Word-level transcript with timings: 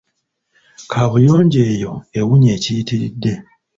Kaabuyonjo 0.91 1.59
eyo 1.73 1.91
ewunya 2.19 2.49
ekiyitiridde. 2.57 3.33